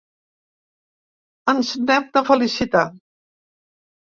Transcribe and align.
Ens 1.53 1.69
n'hem 1.83 2.09
de 2.17 2.25
felicitar! 2.31 2.83